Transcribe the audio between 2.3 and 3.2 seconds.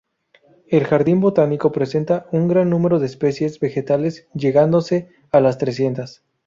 un gran número de